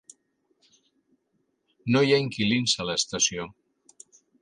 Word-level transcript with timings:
No 1.97 2.03
hi 2.07 2.17
ha 2.17 2.19
inquilins 2.25 2.77
a 2.85 2.91
l'estació. 2.91 3.51